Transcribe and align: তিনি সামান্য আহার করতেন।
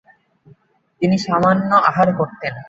তিনি 1.01 1.15
সামান্য 1.17 1.69
আহার 1.89 2.09
করতেন। 2.17 2.53